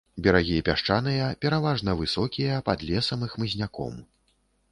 Берагі 0.25 0.53
пясчаныя, 0.69 1.25
пераважна 1.45 1.95
высокія, 2.01 2.57
пад 2.69 2.87
лесам 2.89 3.27
і 3.27 3.31
хмызняком. 3.35 4.01